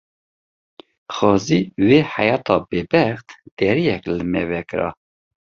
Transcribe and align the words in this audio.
Xwezî 1.15 1.59
vê 1.87 1.99
heyata 2.13 2.57
bêbext 2.69 3.29
deriyek 3.57 4.03
li 4.17 4.23
me 4.31 4.41
vekira. 4.51 4.89